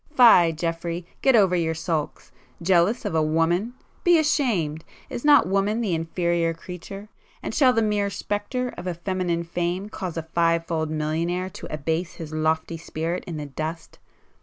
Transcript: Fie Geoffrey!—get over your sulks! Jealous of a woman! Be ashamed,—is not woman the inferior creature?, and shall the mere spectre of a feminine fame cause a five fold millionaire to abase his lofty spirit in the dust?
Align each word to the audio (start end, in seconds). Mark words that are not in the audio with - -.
Fie 0.17 0.51
Geoffrey!—get 0.51 1.35
over 1.35 1.55
your 1.55 1.75
sulks! 1.75 2.31
Jealous 2.59 3.05
of 3.05 3.13
a 3.13 3.21
woman! 3.21 3.75
Be 4.03 4.17
ashamed,—is 4.17 5.23
not 5.23 5.47
woman 5.47 5.79
the 5.81 5.93
inferior 5.93 6.55
creature?, 6.55 7.09
and 7.43 7.53
shall 7.53 7.71
the 7.71 7.83
mere 7.83 8.09
spectre 8.09 8.69
of 8.79 8.87
a 8.87 8.95
feminine 8.95 9.43
fame 9.43 9.89
cause 9.89 10.17
a 10.17 10.23
five 10.23 10.65
fold 10.65 10.89
millionaire 10.89 11.51
to 11.51 11.71
abase 11.71 12.13
his 12.15 12.33
lofty 12.33 12.77
spirit 12.77 13.23
in 13.27 13.37
the 13.37 13.45
dust? 13.45 13.99